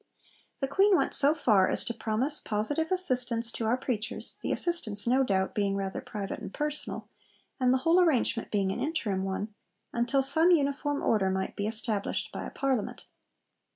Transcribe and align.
The 0.61 0.67
Queen 0.67 0.95
went 0.95 1.13
so 1.13 1.35
far 1.35 1.69
as 1.69 1.83
to 1.83 1.93
promise 1.93 2.39
positive 2.39 2.91
'assistance 2.91 3.51
to 3.51 3.65
our 3.65 3.77
preachers,' 3.77 4.35
the 4.41 4.51
assistance 4.51 5.05
no 5.05 5.23
doubt 5.23 5.53
being 5.53 5.75
rather 5.75 6.01
private 6.01 6.39
and 6.39 6.51
personal, 6.51 7.07
and 7.59 7.71
the 7.71 7.77
whole 7.85 7.99
arrangement 7.99 8.49
being 8.49 8.71
an 8.71 8.81
interim 8.81 9.23
one, 9.23 9.53
'until 9.93 10.23
some 10.23 10.49
uniform 10.49 11.03
order 11.03 11.29
might 11.29 11.55
be 11.55 11.67
established 11.67 12.31
by 12.31 12.47
a 12.47 12.49
Parliament.' 12.49 13.05